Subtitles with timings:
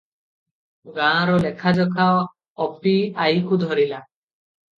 [0.95, 2.07] ଗାଁର ଲେଖାଯୋଖା
[2.67, 2.95] ଅପି
[3.27, 4.03] ଆଈକୁ ଧରିଲା।